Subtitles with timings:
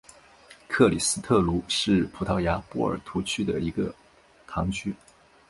[0.67, 3.93] 克里斯特卢是葡萄牙波尔图区的一个
[4.47, 4.91] 堂区。